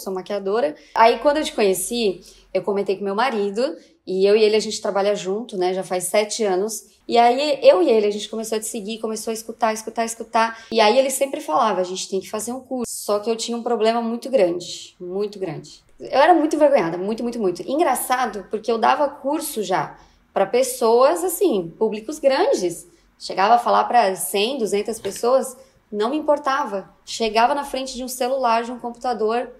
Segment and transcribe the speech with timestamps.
[0.00, 0.76] sou maquiadora.
[0.94, 2.20] Aí quando eu te conheci,
[2.54, 5.74] eu comentei com meu marido e eu e ele a gente trabalha junto, né?
[5.74, 6.86] Já faz sete anos.
[7.08, 10.04] E aí eu e ele a gente começou a te seguir, começou a escutar, escutar,
[10.04, 10.66] escutar.
[10.70, 12.86] E aí ele sempre falava, a gente tem que fazer um curso.
[12.88, 15.82] Só que eu tinha um problema muito grande, muito grande.
[15.98, 17.62] Eu era muito envergonhada, muito, muito, muito.
[17.62, 19.98] Engraçado, porque eu dava curso já
[20.32, 22.86] para pessoas assim, públicos grandes.
[23.18, 25.56] Chegava a falar para 100, 200 pessoas,
[25.90, 26.88] não me importava.
[27.04, 29.50] Chegava na frente de um celular, de um computador,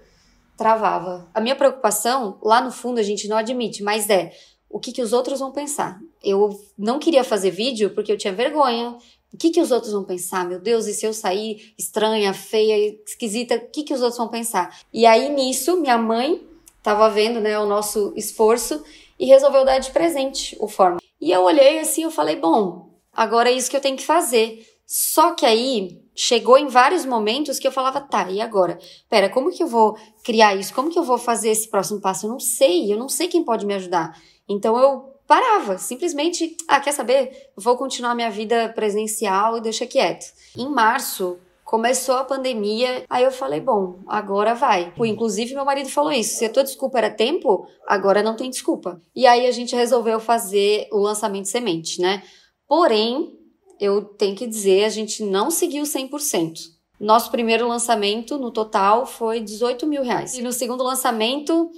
[0.59, 1.30] travava.
[1.32, 4.33] A minha preocupação, lá no fundo a gente não admite, mas é
[4.69, 5.98] o que, que os outros vão pensar.
[6.23, 8.98] Eu não queria fazer vídeo porque eu tinha vergonha.
[9.33, 10.47] O que, que os outros vão pensar?
[10.47, 14.28] Meu Deus, e se eu sair estranha, feia, esquisita, o que, que os outros vão
[14.28, 14.77] pensar?
[14.92, 16.45] E aí nisso, minha mãe
[16.77, 18.83] estava vendo né, o nosso esforço
[19.19, 20.98] e resolveu dar de presente o forma.
[21.20, 24.66] E eu olhei assim, eu falei, bom, agora é isso que eu tenho que fazer.
[24.86, 28.77] Só que aí chegou em vários momentos que eu falava, tá, e agora?
[29.08, 30.74] Pera, como que eu vou criar isso?
[30.74, 32.27] Como que eu vou fazer esse próximo passo?
[32.27, 34.20] Eu não sei, eu não sei quem pode me ajudar.
[34.48, 37.50] Então eu parava, simplesmente, ah, quer saber?
[37.56, 40.27] Vou continuar minha vida presencial e deixa quieto.
[40.56, 44.92] Em março, começou a pandemia, aí eu falei, bom, agora vai.
[44.98, 49.00] Inclusive, meu marido falou isso: se a tua desculpa era tempo, agora não tem desculpa.
[49.14, 52.25] E aí a gente resolveu fazer o lançamento semente, né?
[52.66, 53.38] Porém,
[53.81, 56.59] eu tenho que dizer, a gente não seguiu 100%.
[57.01, 60.37] Nosso primeiro lançamento, no total, foi 18 mil reais.
[60.37, 61.71] E no segundo lançamento,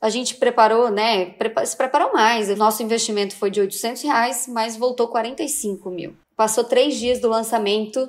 [0.00, 1.34] a gente preparou, né?
[1.64, 2.54] Se preparou mais.
[2.56, 6.14] Nosso investimento foi de 800 reais, mas voltou 45 mil.
[6.36, 8.06] Passou três dias do lançamento,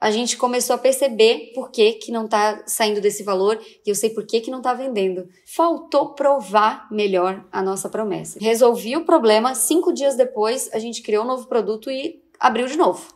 [0.00, 3.94] a gente começou a perceber por que, que não está saindo desse valor e eu
[3.94, 5.26] sei por que, que não está vendendo.
[5.46, 8.38] Faltou provar melhor a nossa promessa.
[8.40, 12.76] Resolvi o problema, cinco dias depois a gente criou um novo produto e abriu de
[12.76, 13.14] novo.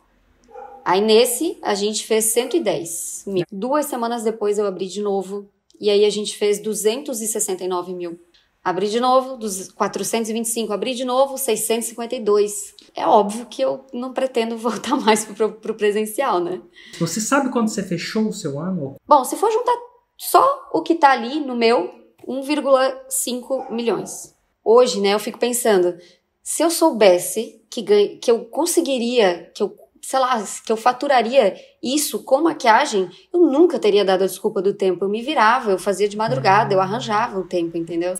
[0.83, 3.45] Aí nesse a gente fez 110 mil.
[3.51, 8.19] Duas semanas depois eu abri de novo e aí a gente fez 269 mil.
[8.63, 12.75] Abri de novo, dos 425, abri de novo, 652.
[12.95, 16.61] É óbvio que eu não pretendo voltar mais pro, pro presencial, né?
[16.99, 18.95] Você sabe quando você fechou o seu ano?
[19.07, 19.75] Bom, se for juntar
[20.15, 21.89] só o que tá ali no meu,
[22.27, 24.35] 1,5 milhões.
[24.63, 25.97] Hoje, né, eu fico pensando,
[26.43, 31.55] se eu soubesse que, ganha, que eu conseguiria, que eu, sei lá, que eu faturaria
[31.81, 35.05] isso com maquiagem, eu nunca teria dado a desculpa do tempo.
[35.05, 38.15] Eu me virava, eu fazia de madrugada, eu arranjava o tempo, entendeu?